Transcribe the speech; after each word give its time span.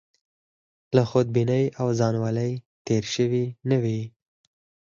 له 0.95 1.03
خودبینۍ 1.09 1.65
او 1.79 1.87
ځانولۍ 1.99 2.51
تېر 2.85 3.03
شوي 3.13 3.45
نه 3.69 3.77
وي. 3.83 4.01